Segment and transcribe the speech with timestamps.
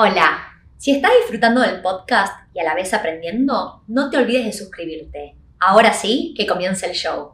[0.00, 0.38] Hola,
[0.76, 5.36] si estás disfrutando del podcast y a la vez aprendiendo, no te olvides de suscribirte.
[5.58, 7.32] Ahora sí, que comience el show.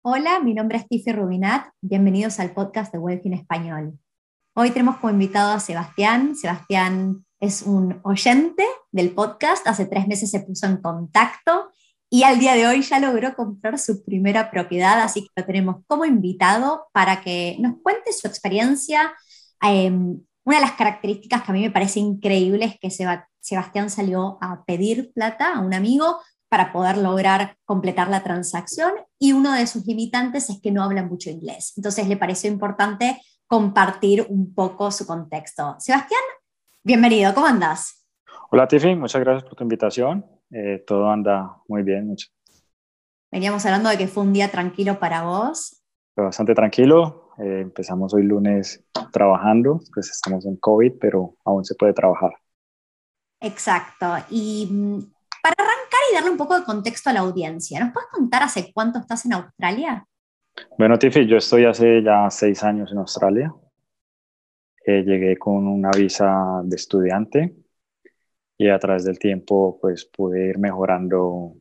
[0.00, 1.66] Hola, mi nombre es Tiffy Rubinat.
[1.82, 3.98] Bienvenidos al podcast de en Español.
[4.56, 6.34] Hoy tenemos como invitado a Sebastián.
[6.34, 9.66] Sebastián es un oyente del podcast.
[9.66, 11.67] Hace tres meses se puso en contacto
[12.10, 15.76] y al día de hoy ya logró comprar su primera propiedad, así que lo tenemos
[15.86, 19.12] como invitado para que nos cuente su experiencia.
[19.60, 22.90] Em, una de las características que a mí me parece increíble es que
[23.40, 26.18] Sebastián salió a pedir plata a un amigo
[26.48, 31.02] para poder lograr completar la transacción y uno de sus limitantes es que no habla
[31.02, 31.74] mucho inglés.
[31.76, 35.76] Entonces le pareció importante compartir un poco su contexto.
[35.78, 36.22] Sebastián,
[36.82, 38.06] bienvenido, ¿cómo andas?
[38.50, 40.37] Hola Tiffy, muchas gracias por tu invitación.
[40.50, 42.06] Eh, todo anda muy bien.
[42.06, 42.28] Mucho.
[43.30, 45.82] Veníamos hablando de que fue un día tranquilo para vos.
[46.14, 47.30] Fue bastante tranquilo.
[47.38, 52.32] Eh, empezamos hoy lunes trabajando, pues estamos en COVID, pero aún se puede trabajar.
[53.40, 54.06] Exacto.
[54.30, 54.98] Y mm,
[55.42, 58.72] para arrancar y darle un poco de contexto a la audiencia, ¿nos puedes contar hace
[58.72, 60.06] cuánto estás en Australia?
[60.76, 63.54] Bueno, Tiffy, yo estoy hace ya seis años en Australia.
[64.84, 67.54] Eh, llegué con una visa de estudiante
[68.58, 71.54] y a través del tiempo pues pude ir mejorando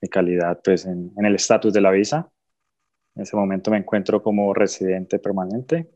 [0.00, 2.30] mi calidad pues en, el estatus de la visa.
[3.16, 5.90] En ese momento me encuentro como residente permanente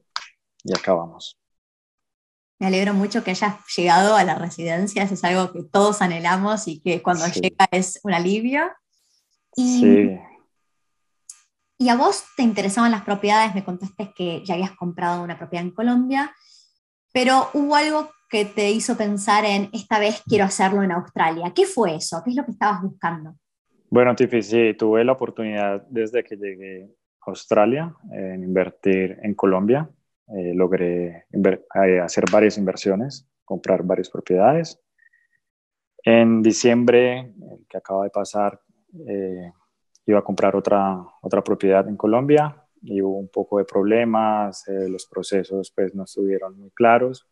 [0.64, 1.38] y acabamos.
[2.58, 6.66] Me alegro mucho que hayas llegado a la residencia, eso es algo que todos anhelamos
[6.66, 8.72] y que cuando llega es un alivio.
[9.54, 10.18] Y, sí.
[11.78, 15.64] y a vos te interesaban las propiedades, me contaste que ya habías comprado una propiedad
[15.64, 16.34] en Colombia,
[17.12, 21.52] pero hubo algo que te hizo pensar en esta vez quiero hacerlo en Australia?
[21.54, 22.20] ¿Qué fue eso?
[22.24, 23.34] ¿Qué es lo que estabas buscando?
[23.90, 26.84] Bueno, Tiffy, sí, tuve la oportunidad desde que llegué
[27.20, 29.88] a Australia en invertir en Colombia.
[30.36, 34.78] Eh, logré eh, hacer varias inversiones, comprar varias propiedades.
[36.02, 37.34] En diciembre,
[37.68, 38.60] que acaba de pasar,
[39.06, 39.52] eh,
[40.04, 45.06] iba a comprar otra, otra propiedad en Colombia y hubo un poco de problemas, los
[45.06, 47.26] procesos pues no estuvieron muy claros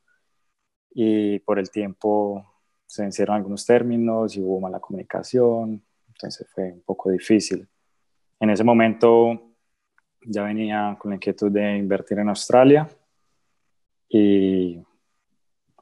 [0.99, 2.43] y por el tiempo
[2.87, 7.69] se vencieron algunos términos y hubo mala comunicación, entonces fue un poco difícil.
[8.41, 9.53] En ese momento
[10.23, 12.89] ya venía con la inquietud de invertir en Australia
[14.09, 14.81] y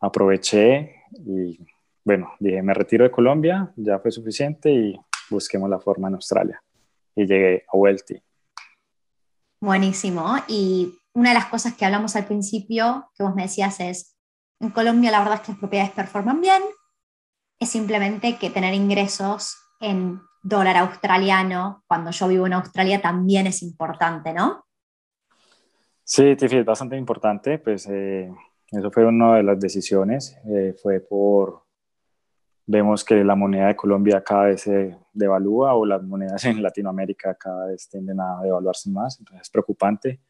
[0.01, 1.65] aproveché y
[2.03, 6.61] bueno, dije, me retiro de Colombia, ya fue suficiente y busquemos la forma en Australia.
[7.15, 8.21] Y llegué a Welty.
[9.61, 10.35] Buenísimo.
[10.49, 14.14] Y una de las cosas que hablamos al principio, que vos me decías, es
[14.61, 16.63] en Colombia la verdad es que las propiedades performan bien,
[17.59, 23.63] es simplemente que tener ingresos en dólar australiano cuando yo vivo en Australia también es
[23.63, 24.65] importante, ¿no?
[26.05, 28.31] Sí, Tiffy, es bastante importante, pues eh,
[28.71, 31.63] eso fue una de las decisiones, eh, fue por,
[32.67, 37.35] vemos que la moneda de Colombia cada vez se devalúa o las monedas en Latinoamérica
[37.37, 40.21] cada vez tienden a devaluarse más, entonces es preocupante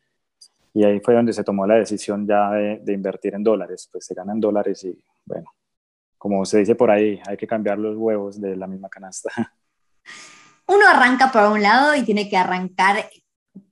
[0.75, 4.13] y ahí fue donde se tomó la decisión ya de, invertir en dólares, pues se
[4.13, 5.49] ganan dólares y bueno,
[6.19, 9.31] como se dice por ahí, hay que cambiar los huevos de la misma canasta.
[10.67, 13.09] Uno arranca por un lado y tiene que arrancar,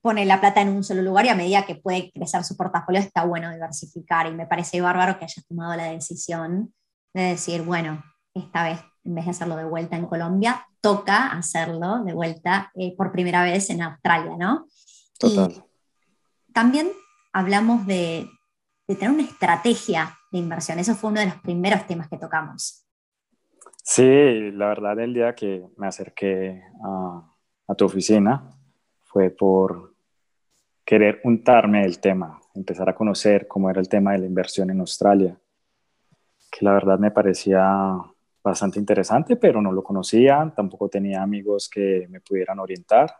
[0.00, 3.00] pone la plata en un solo lugar y a medida que puede crecer su portafolio
[3.00, 6.72] está bueno diversificar y me parece bárbaro que hayas tomado la decisión
[7.14, 12.04] de decir, bueno, esta vez en vez de hacerlo de vuelta en Colombia, toca hacerlo
[12.04, 14.68] de vuelta eh, por primera vez en Australia, ¿no?
[15.18, 15.64] Total
[16.52, 16.90] también
[17.32, 18.28] hablamos de,
[18.86, 20.78] tener una estrategia de inversión.
[20.78, 22.86] Eso fue uno de los primeros temas que tocamos.
[23.82, 28.50] Sí, la verdad el día que me acerqué a, tu oficina
[29.04, 29.94] fue por
[30.84, 34.80] querer untarme del tema, empezar a conocer cómo era el tema de la inversión en
[34.80, 35.40] Australia,
[36.50, 37.64] que la verdad me parecía
[38.44, 43.10] bastante interesante, pero no lo conocía, tampoco tenía amigos que me pudieran orientar,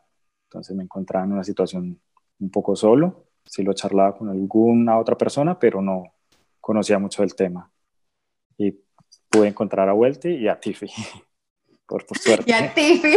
[0.45, 1.99] entonces me encontraba en una situación
[2.43, 3.29] un poco solo.
[3.45, 6.15] Sí lo charlaba con alguna otra persona, pero no
[6.61, 7.71] conocía mucho del tema.
[8.59, 8.75] Y
[9.29, 10.91] pude encontrar a Welty y a Tiffy,
[11.87, 12.45] por, suerte.
[12.47, 13.17] Y a Tiffy.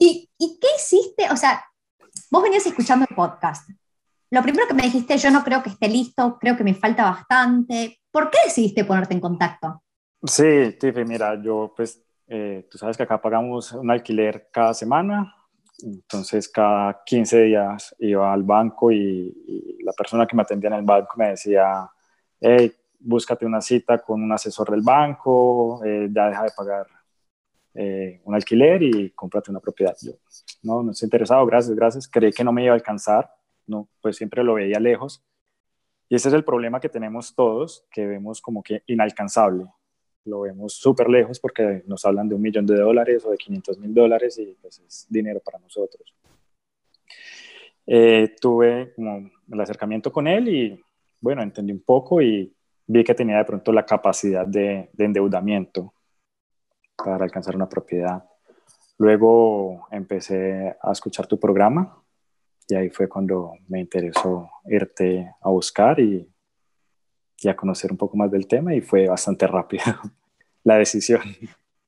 [0.00, 1.30] ¿Y, ¿Y qué hiciste?
[1.30, 1.64] O sea,
[2.30, 3.68] vos venías escuchando el podcast.
[4.30, 7.04] Lo primero que me dijiste, yo no creo que esté listo, creo que me falta
[7.04, 8.00] bastante.
[8.10, 9.82] ¿Por qué decidiste ponerte en contacto?
[10.24, 15.34] Sí, Tiffy, mira, yo pues, eh, tú sabes que acá pagamos un alquiler cada semana
[15.82, 20.84] entonces, cada 15 días iba al banco y, la persona que me atendía en el
[20.84, 21.90] banco me decía,
[22.40, 26.86] hey, búscate una cita con un asesor del banco, eh, ya deja de pagar
[27.74, 29.94] eh, un alquiler y cómprate una propiedad.
[30.00, 30.12] Yo,
[30.62, 32.08] no, no estoy interesado, gracias, gracias.
[32.08, 33.30] Creí que no me iba a alcanzar,
[33.66, 35.22] no, pues siempre lo veía lejos.
[36.08, 39.66] Y ese es el problema que tenemos todos, que vemos como que inalcanzable.
[40.24, 43.78] Lo vemos súper lejos porque nos hablan de un millón de dólares o de 500
[43.78, 46.14] mil dólares y pues es dinero para nosotros.
[47.86, 50.80] Eh, tuve como el acercamiento con él y
[51.20, 52.54] bueno, entendí un poco y
[52.86, 55.92] vi que tenía de pronto la capacidad de, de endeudamiento
[56.96, 58.24] para alcanzar una propiedad.
[58.98, 62.02] Luego empecé a escuchar tu programa
[62.68, 66.33] y ahí fue cuando me interesó irte a buscar y,
[67.44, 69.84] y a conocer un poco más del tema y fue bastante rápido
[70.64, 71.22] la decisión.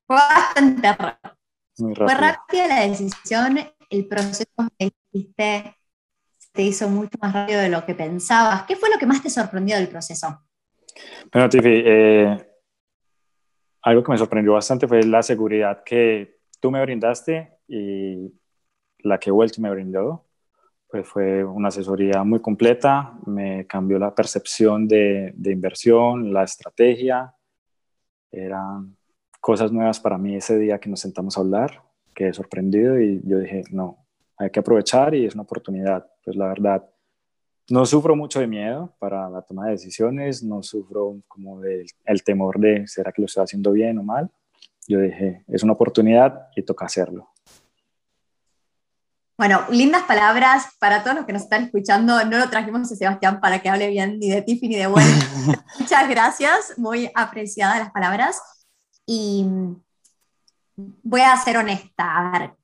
[0.07, 1.37] Fue bastante rápido.
[1.77, 3.59] Fue rápida la decisión,
[3.91, 5.77] el proceso que hiciste
[6.53, 8.63] te hizo mucho más rápido de lo que pensabas.
[8.63, 10.43] ¿Qué fue lo que más te sorprendió del proceso?
[11.31, 12.51] Bueno, Tiffy, eh,
[13.83, 18.33] algo que me sorprendió bastante fue la seguridad que tú me brindaste y
[19.01, 20.26] la que Welch me brindó.
[20.89, 27.35] Pues fue una asesoría muy completa, me cambió la percepción de, inversión, la estrategia.
[28.31, 28.97] Eran
[29.41, 31.83] cosas nuevas para mí ese día que nos sentamos a hablar,
[32.15, 34.07] quedé sorprendido y yo dije, no,
[34.37, 36.07] hay que aprovechar y es una oportunidad.
[36.25, 36.89] Pues la verdad,
[37.69, 42.23] no sufro mucho de miedo para la toma de decisiones, no sufro como del el
[42.23, 44.31] temor de, ¿será que lo estoy haciendo bien o mal?
[44.87, 47.31] Yo dije, es una oportunidad y toca hacerlo.
[49.39, 52.25] Bueno, lindas palabras para todos los que nos están escuchando.
[52.25, 55.15] No lo trajimos a Sebastián para que hable bien ni de Tiffy ni de Bueno.
[55.79, 58.41] Muchas gracias, muy apreciadas las palabras.
[59.05, 59.47] Y
[60.75, 62.57] voy a ser honesta, a ver,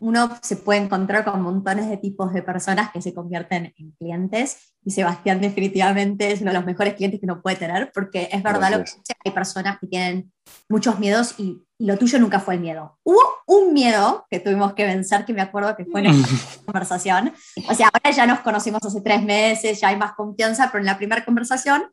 [0.00, 4.74] uno se puede encontrar con montones de tipos de personas que se convierten en clientes
[4.82, 8.42] y Sebastián definitivamente es uno de los mejores clientes que uno puede tener porque es
[8.42, 10.32] verdad lo que hay personas que tienen
[10.68, 12.98] muchos miedos y, lo tuyo nunca fue el miedo.
[13.04, 17.32] Hubo un miedo que tuvimos que vencer que me acuerdo que fue en esta conversación.
[17.70, 20.86] O sea, ahora ya nos conocimos hace tres meses, ya hay más confianza, pero en
[20.86, 21.84] la primera conversación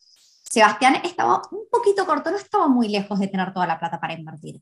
[0.49, 4.13] Sebastián estaba un poquito corto, no estaba muy lejos de tener toda la plata para
[4.13, 4.61] invertir.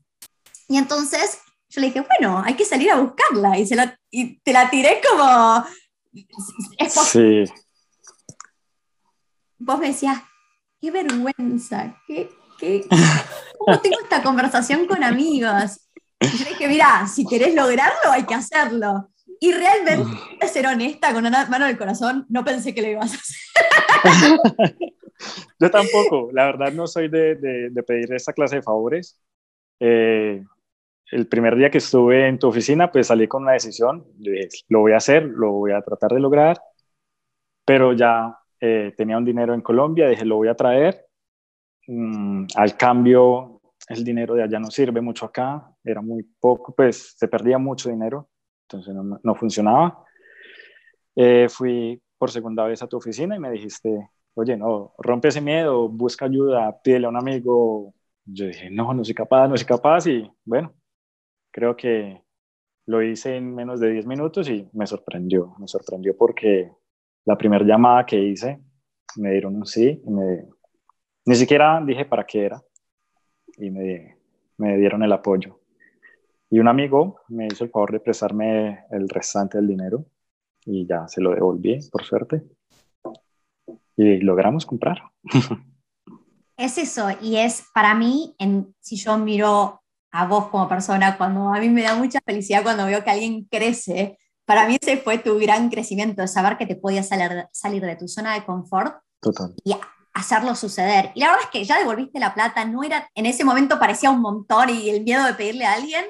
[0.68, 3.58] Y entonces yo le dije, bueno, hay que salir a buscarla.
[3.58, 5.64] Y, se la, y te la tiré como...
[7.04, 7.44] sí.
[9.58, 10.18] Vos me decías,
[10.80, 12.28] qué vergüenza, qué,
[12.58, 12.86] qué,
[13.58, 15.80] ¿cómo tengo esta conversación con amigos?
[16.20, 19.10] Y yo le dije, mira, si querés lograrlo, hay que hacerlo.
[19.40, 23.16] Y realmente, ser honesta, con una mano del corazón, no pensé que lo ibas a
[23.16, 24.38] hacer.
[25.58, 29.18] Yo tampoco, la verdad no soy de, de, de pedir esa clase de favores.
[29.80, 30.42] Eh,
[31.12, 34.80] el primer día que estuve en tu oficina, pues salí con una decisión, dije, lo
[34.80, 36.58] voy a hacer, lo voy a tratar de lograr,
[37.64, 41.06] pero ya eh, tenía un dinero en Colombia, dije, lo voy a traer,
[41.86, 47.14] mm, al cambio el dinero de allá no sirve mucho acá, era muy poco, pues
[47.16, 48.28] se perdía mucho dinero,
[48.62, 50.04] entonces no, funcionaba.
[51.14, 55.40] Eh, fui por segunda vez a tu oficina y me dijiste, oye, no, rompe ese
[55.40, 57.94] miedo, busca ayuda, pídele a un amigo.
[58.24, 60.74] Yo dije, no, no soy capaz, no soy capaz y bueno,
[61.56, 62.22] Creo que
[62.84, 65.54] lo hice en menos de 10 minutos y me sorprendió.
[65.58, 66.70] Me sorprendió porque
[67.24, 68.60] la primera llamada que hice
[69.16, 70.02] me dieron un sí.
[70.04, 70.44] me,
[71.24, 72.62] ni siquiera dije para qué era
[73.56, 74.18] y me,
[74.58, 75.58] me dieron el apoyo.
[76.50, 80.04] Y un amigo me hizo el favor de prestarme el restante del dinero
[80.66, 82.42] y ya se lo devolví, por suerte.
[83.96, 84.98] Y logramos comprar.
[86.58, 89.82] Es eso, y es para mí, en, si yo miro
[90.16, 93.44] a vos como persona, cuando a mí me da mucha felicidad cuando veo que alguien
[93.50, 94.18] crece.
[94.46, 97.96] Para mí ese fue tu gran crecimiento, de saber que te podías salir, salir de
[97.96, 98.96] tu zona de confort
[99.62, 99.74] y
[100.14, 101.12] hacerlo suceder.
[101.14, 104.10] Y la verdad es que ya devolviste la plata, no era, en ese momento parecía
[104.10, 106.06] un montón y el miedo de pedirle a alguien,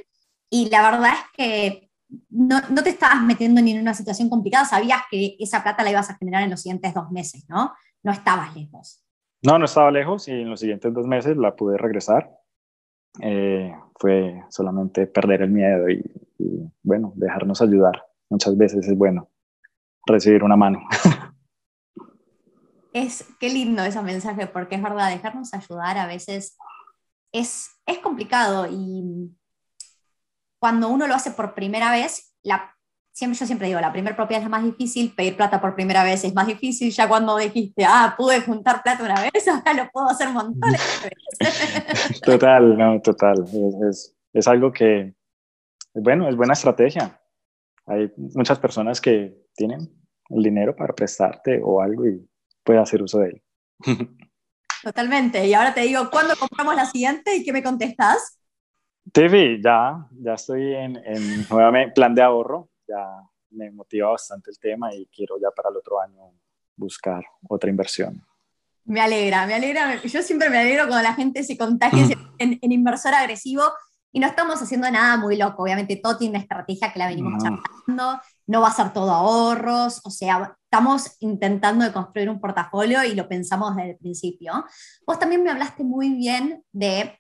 [0.48, 1.90] y la verdad es que
[2.30, 5.90] no, no, te estabas metiendo ni en una situación complicada, sabías que esa plata la
[5.90, 7.72] ibas a generar en los siguientes dos meses, ¿no?
[8.04, 9.02] No estabas lejos.
[9.42, 12.30] No, no estaba lejos y en los siguientes dos meses la pude regresar.
[13.20, 16.02] Eh, fue solamente perder el miedo y,
[16.82, 18.06] bueno, dejarnos ayudar.
[18.28, 19.28] Muchas veces es bueno
[20.06, 20.80] recibir una mano.
[22.92, 26.56] Es, qué lindo ese mensaje, porque es verdad, dejarnos ayudar a veces
[27.30, 29.36] es, es complicado y
[30.58, 32.75] cuando uno lo hace por primera vez, la,
[33.16, 36.04] siempre, yo siempre digo, la primera propiedad es la más difícil, pedir plata por primera
[36.04, 39.90] vez es más difícil, ya cuando dijiste, ah, pude juntar plata una vez, ahora lo
[39.90, 42.20] puedo hacer montones de veces.
[42.26, 43.46] Total, no, total.
[43.88, 45.14] Es, es, algo que,
[45.94, 47.18] bueno, es buena estrategia.
[47.87, 49.90] Hay muchas personas que tienen
[50.28, 52.28] el dinero para prestarte o algo y
[52.62, 53.42] puede hacer uso de él.
[54.82, 55.46] Totalmente.
[55.46, 57.35] Y ahora te digo, ¿cuándo compramos la siguiente?
[57.35, 58.38] ¿Y qué me contestas?
[59.11, 63.05] TV, ya, ya estoy en, en nuevamente plan de ahorro, ya
[63.50, 66.33] me motiva bastante el tema y quiero ya para el otro año
[66.76, 68.25] buscar otra inversión.
[68.85, 70.02] Me alegra, me alegra.
[70.02, 72.07] Yo siempre me alegro cuando la gente se contagia
[72.38, 73.62] en, en inversor agresivo
[74.16, 75.62] y no estamos haciendo nada muy loco.
[75.62, 77.38] Obviamente todo tiene una estrategia que la venimos no.
[77.38, 83.05] charlando, no va a ser todo ahorros, o sea, estamos intentando de construir un portafolio
[83.05, 84.64] y lo pensamos desde el principio.
[85.07, 87.19] Vos también me hablaste muy bien de,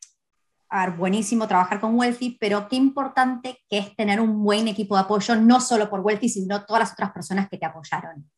[0.68, 4.96] a ver, buenísimo trabajar con Wealthy, pero qué importante que es tener un buen equipo
[4.96, 8.28] de apoyo, no solo por Wealthy, sino todas las otras personas que te apoyaron.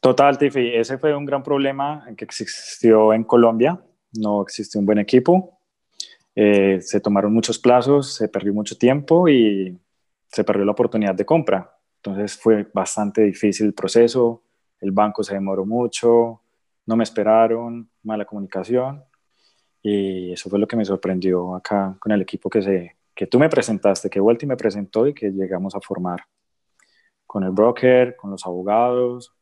[0.00, 3.80] Total, Tiffy, ese fue un gran problema que existió en Colombia.
[4.14, 5.60] No existió un buen equipo.
[6.34, 9.78] Eh, se tomaron muchos plazos, se perdió mucho tiempo y
[10.26, 11.78] se perdió la oportunidad de compra.
[11.96, 14.42] Entonces fue bastante difícil el proceso.
[14.80, 16.42] El banco se demoró mucho,
[16.86, 19.04] no me esperaron, mala comunicación.
[19.82, 23.38] Y eso fue lo que me sorprendió acá con el equipo que, se, que tú
[23.38, 26.24] me presentaste, que Welty me presentó y que llegamos a formar
[27.26, 29.34] con el broker, con los abogados,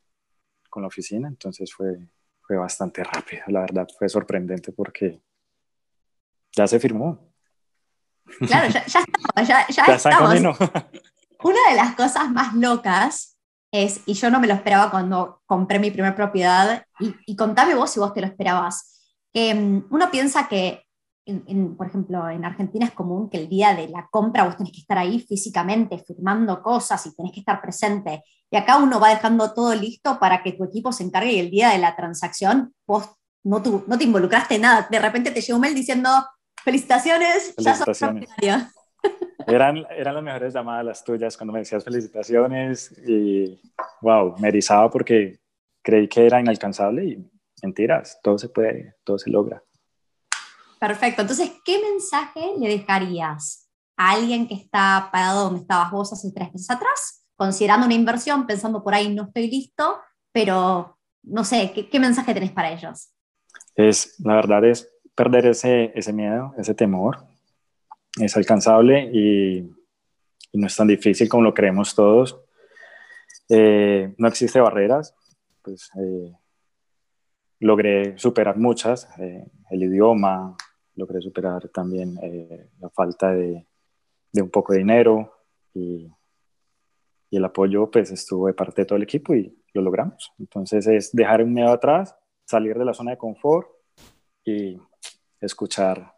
[0.71, 1.99] con la oficina, entonces fue,
[2.41, 5.21] fue bastante rápido, la verdad, fue sorprendente porque
[6.53, 7.19] ya se firmó.
[8.47, 10.59] Claro, ya, ya estamos, ya, ya, ya estamos.
[11.43, 13.37] Una de las cosas más locas
[13.73, 17.75] es, y yo no me lo esperaba cuando compré mi primera propiedad, y, y contame
[17.75, 19.00] vos si vos te lo esperabas,
[19.35, 20.85] um, uno piensa que
[21.27, 24.57] en, en, por ejemplo, en Argentina es común que el día de la compra vos
[24.57, 28.25] tenés que estar ahí físicamente firmando cosas y tenés que estar presente.
[28.51, 31.51] Y acá uno va dejando todo listo para que tu equipo se encargue y el
[31.51, 33.11] día de la transacción vos
[33.45, 34.89] no, tu, no te involucraste en nada.
[34.91, 36.11] De repente te llega un mail diciendo,
[36.63, 38.29] felicitaciones, felicitaciones.
[38.41, 38.75] ya sos
[39.47, 43.61] eran, eran las mejores llamadas las tuyas cuando me decías felicitaciones y
[44.03, 45.39] wow, me erizaba porque
[45.83, 47.31] creí que era inalcanzable y
[47.63, 49.63] mentiras, todo se puede, todo se logra.
[50.79, 51.23] Perfecto.
[51.23, 56.53] Entonces, ¿qué mensaje le dejarías a alguien que está parado donde estabas vos hace tres
[56.53, 59.99] meses atrás, considerando una inversión, pensando por ahí no estoy listo,
[60.33, 63.13] pero no sé, ¿qué, qué mensaje tenés para ellos?
[63.75, 67.27] Es, la verdad es perder ese, ese miedo, ese temor.
[68.19, 69.59] Es alcanzable y,
[70.53, 72.41] y, no es tan difícil como lo creemos todos.
[73.49, 75.15] Eh, no existe barreras,
[75.63, 76.33] pues eh,
[77.61, 80.57] logré superar muchas, eh, el idioma,
[80.97, 83.67] logré superar también eh, la falta de,
[84.33, 85.33] de, un poco de dinero
[85.75, 86.11] y,
[87.31, 90.33] y, el apoyo pues estuvo de parte de todo el equipo y lo logramos.
[90.39, 93.69] Entonces es dejar un miedo atrás, salir de la zona de confort
[94.45, 94.79] y
[95.41, 96.15] escuchar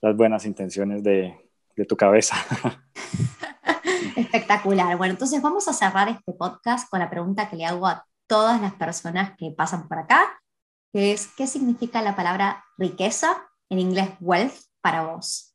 [0.00, 1.34] las buenas intenciones de,
[1.74, 2.36] de tu cabeza.
[4.16, 4.96] Espectacular.
[4.96, 8.60] Bueno, entonces vamos a cerrar este podcast con la pregunta que le hago a todas
[8.60, 10.40] las personas que pasan por acá,
[10.92, 13.36] que es, ¿qué significa la palabra riqueza
[13.68, 15.54] en inglés wealth para vos?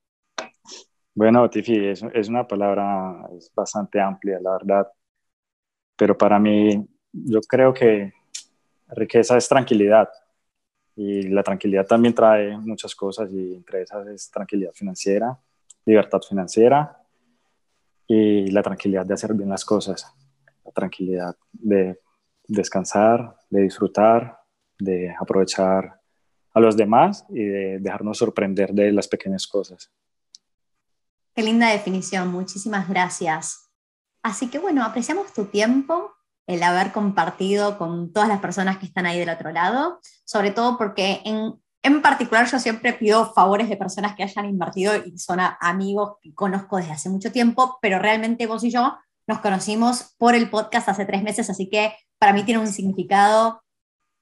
[1.13, 4.87] Bueno, Tiffy, es, es una palabra es bastante amplia, la verdad.
[5.97, 8.13] Pero para mí, yo creo que
[8.87, 10.09] riqueza es tranquilidad.
[10.95, 15.37] Y la tranquilidad también trae muchas cosas y entre esas es tranquilidad financiera,
[15.85, 16.97] libertad financiera
[18.07, 20.13] y la tranquilidad de hacer bien las cosas,
[20.65, 21.99] la tranquilidad de
[22.51, 24.37] descansar, de disfrutar,
[24.77, 26.01] de aprovechar
[26.53, 29.91] a los demás y de dejarnos sorprender de las pequeñas cosas.
[31.33, 33.69] Qué linda definición, muchísimas gracias.
[34.21, 36.11] Así que bueno, apreciamos tu tiempo,
[36.45, 40.77] el haber compartido con todas las personas que están ahí del otro lado, sobre todo
[40.77, 41.53] porque en,
[41.83, 46.17] en particular yo siempre pido favores de personas que hayan invertido y son a, amigos
[46.21, 50.49] que conozco desde hace mucho tiempo, pero realmente vos y yo nos conocimos por el
[50.49, 53.63] podcast hace tres meses, así que para mí tiene un significado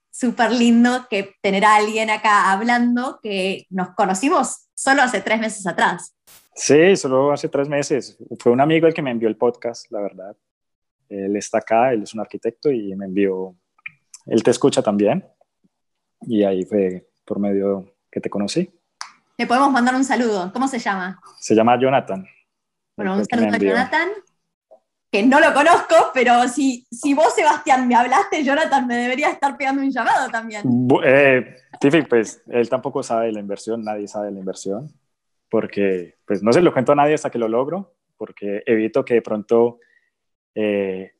[0.10, 5.68] súper lindo que tener a alguien acá hablando que nos conocimos solo hace tres meses
[5.68, 6.16] atrás.
[6.56, 8.18] Sí, solo hace tres meses.
[8.40, 10.34] Fue un amigo el que me envió el podcast, la verdad.
[11.10, 13.58] Él está acá, él es un arquitecto y me envió,
[14.28, 15.28] él te escucha también.
[16.22, 18.72] Y ahí fue por medio que te conocí.
[19.38, 20.54] Le podemos mandar un saludo.
[20.54, 21.20] ¿Cómo se llama?
[21.38, 22.26] Se llama Jonathan.
[22.96, 24.10] Bueno, un saludo a Jonathan
[25.12, 29.58] que no lo conozco, pero si, si vos, Sebastián, me hablaste, Jonathan me debería estar
[29.58, 30.64] pegando un llamado también.
[31.04, 34.88] Eh, Tiffy, pues él tampoco sabe de la inversión, nadie sabe de la inversión,
[35.50, 39.16] porque pues no se lo cuento a nadie hasta que lo logro, porque evito que
[39.16, 39.80] de pronto
[40.54, 41.14] eh,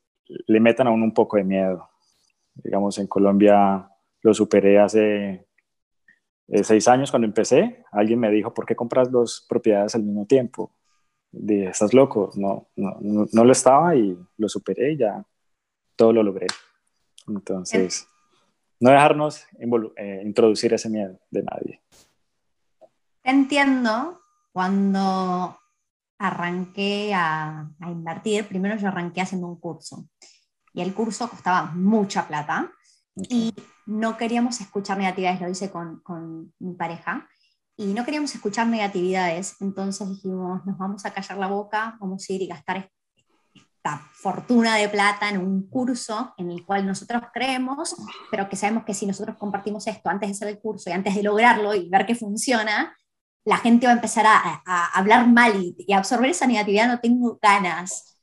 [0.46, 1.88] le metan a uno un poco de miedo.
[2.54, 3.88] Digamos, en Colombia
[4.22, 5.46] lo superé hace
[6.48, 7.84] eh, seis años cuando empecé.
[7.90, 10.72] Alguien me dijo, ¿por qué compras dos propiedades al mismo tiempo?
[11.32, 12.96] Dije, estás loco, no, no,
[13.32, 15.24] no, lo estaba y lo superé y ya
[15.96, 16.46] todo lo logré.
[17.28, 18.08] Entonces,
[18.80, 19.46] no dejarnos
[19.96, 21.82] eh, introducir ese miedo de nadie.
[23.22, 24.20] Entiendo,
[24.52, 25.58] cuando
[26.18, 30.06] arranqué a, invertir, primero yo arranqué haciendo un curso
[30.72, 32.72] y el curso costaba mucha plata
[33.16, 33.54] y
[33.86, 37.28] no queríamos escuchar negatividades, lo hice con, con mi pareja,
[37.80, 42.32] y no queríamos escuchar negatividades, entonces dijimos, nos vamos a callar la boca, vamos a
[42.34, 42.90] ir y gastar
[43.54, 47.96] esta fortuna de plata en un curso en el cual nosotros creemos,
[48.30, 51.14] pero que sabemos que si nosotros compartimos esto antes de hacer el curso y antes
[51.14, 52.94] de lograrlo y ver que funciona,
[53.46, 57.38] la gente va a empezar a, hablar mal y, y, absorber esa negatividad, no tengo
[57.40, 58.18] ganas.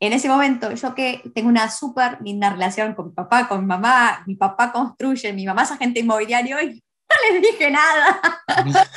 [0.00, 3.66] En ese momento, yo que tengo una súper linda relación con mi papá, con mi
[3.66, 8.20] mamá, mi papá construye, mi mamá es agente inmobiliario y no les dije nada.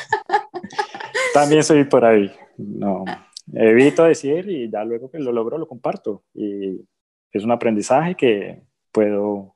[1.34, 2.31] También soy por ahí.
[2.57, 3.03] No,
[3.53, 6.24] evito decir y ya luego que lo logro lo comparto.
[6.34, 6.81] Y
[7.31, 9.55] es un aprendizaje que puedo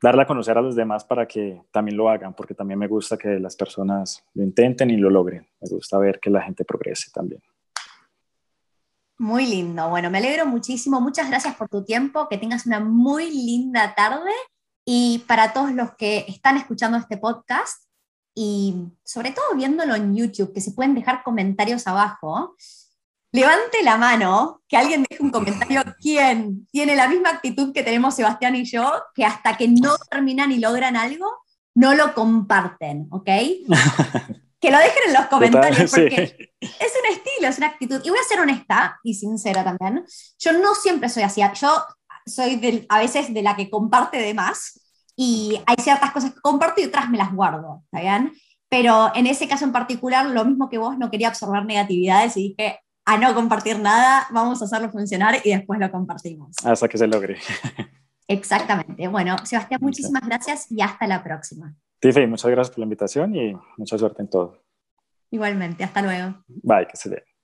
[0.00, 3.16] darle a conocer a los demás para que también lo hagan, porque también me gusta
[3.16, 5.46] que las personas lo intenten y lo logren.
[5.60, 7.42] Me gusta ver que la gente progrese también.
[9.18, 9.88] Muy lindo.
[9.88, 11.00] Bueno, me alegro muchísimo.
[11.00, 12.28] Muchas gracias por tu tiempo.
[12.28, 14.30] Que tengas una muy linda tarde.
[14.88, 17.82] Y para todos los que están escuchando este podcast,
[18.36, 22.54] y sobre todo viéndolo en YouTube, que se pueden dejar comentarios abajo,
[23.32, 28.14] levante la mano, que alguien deje un comentario, ¿quién tiene la misma actitud que tenemos
[28.14, 31.26] Sebastián y yo, que hasta que no terminan y logran algo,
[31.74, 33.24] no lo comparten, ¿ok?
[34.60, 38.00] que lo dejen en los comentarios, porque es un estilo, es una actitud.
[38.04, 40.04] Y voy a ser honesta y sincera también,
[40.38, 41.84] yo no siempre soy así, yo
[42.26, 44.80] soy a veces de la que comparte de más,
[45.16, 48.32] y hay ciertas cosas que comparto y otras me las guardo, ¿está bien?
[48.68, 52.48] Pero en ese caso en particular, lo mismo que vos, no quería absorber negatividades y
[52.50, 56.50] dije, a no compartir nada, vamos a hacerlo funcionar y después lo compartimos.
[56.64, 57.38] Hasta que se logre.
[58.28, 59.06] Exactamente.
[59.08, 61.74] Bueno, Sebastián, muchísimas gracias y hasta la próxima.
[62.00, 64.62] Tiffy, muchas gracias por la invitación y mucha suerte en todo.
[65.30, 66.34] Igualmente, hasta luego.
[66.48, 67.35] Bye, que se dé.